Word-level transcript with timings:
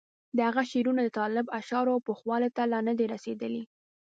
د 0.35 0.37
هغه 0.47 0.63
شعرونه 0.71 1.01
د 1.03 1.09
طالب 1.19 1.45
اشعارو 1.59 2.03
پوخوالي 2.07 2.49
ته 2.55 2.63
لا 2.71 2.79
نه 2.87 2.93
دي 2.97 3.05
رسېدلي. 3.13 3.63